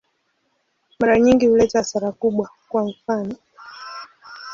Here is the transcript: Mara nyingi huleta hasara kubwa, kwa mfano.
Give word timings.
Mara 0.99 1.19
nyingi 1.19 1.47
huleta 1.47 1.79
hasara 1.79 2.11
kubwa, 2.11 2.49
kwa 2.69 2.85
mfano. 2.85 3.35